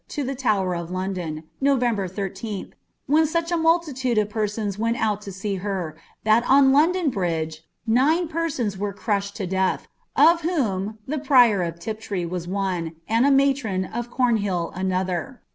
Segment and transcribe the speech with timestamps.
[0.17, 2.71] lo the Tower of London, Nov, 13tli,
[3.07, 7.13] :.i:n such a multitude of persons vrent out to see her, that on I^ndon!:
[7.55, 12.47] !:;e ninr persons were crushed to death, of whom the prior of Tip '1,1?!
[13.07, 15.39] I'di .nnd a matron of Cornhdl another.'"